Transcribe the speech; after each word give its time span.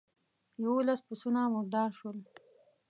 يوولس 0.63 0.99
پسونه 1.07 1.41
مردار 1.53 1.89
شول. 1.97 2.17